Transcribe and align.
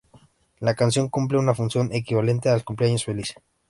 La 0.59 0.73
canción 0.73 1.09
cumple 1.09 1.37
una 1.37 1.53
función 1.53 1.91
equivalente 1.93 2.49
al 2.49 2.63
"Cumpleaños 2.63 3.05
feliz". 3.05 3.35